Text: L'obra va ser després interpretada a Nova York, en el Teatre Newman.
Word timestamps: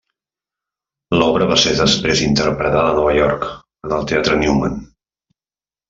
L'obra 1.19 1.49
va 1.51 1.59
ser 1.65 1.75
després 1.81 2.25
interpretada 2.29 2.89
a 2.95 2.99
Nova 3.01 3.15
York, 3.21 3.47
en 3.89 3.97
el 4.01 4.13
Teatre 4.15 4.43
Newman. 4.45 4.85